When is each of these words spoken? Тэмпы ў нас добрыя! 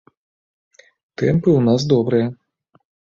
Тэмпы 1.17 1.49
ў 1.51 1.59
нас 1.67 1.85
добрыя! 1.91 2.25